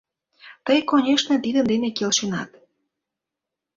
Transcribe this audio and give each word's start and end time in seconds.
—Тый, 0.65 0.79
конешне, 0.89 1.35
тидын 1.43 1.65
дене 1.71 1.89
келшенат? 1.97 2.49